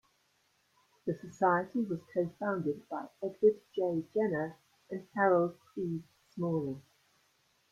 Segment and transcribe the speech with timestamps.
[1.05, 4.03] The society was co-founded by Edward J.
[4.15, 4.55] Gerner
[4.89, 6.01] and Harold E.
[6.33, 6.81] Smalley.